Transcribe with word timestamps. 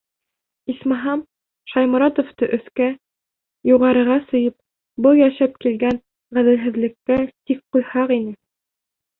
Исмаһам, 0.71 1.19
Шайморатовты 1.73 2.49
өҫкә, 2.57 2.87
юғарыға 3.73 4.17
сөйөп, 4.31 4.57
был 5.09 5.23
йәшәп 5.27 5.63
килгән 5.67 6.03
ғәҙелһеҙлеккә 6.39 7.21
сик 7.31 7.65
ҡуйһаҡ 7.77 8.17
ине. 8.21 8.35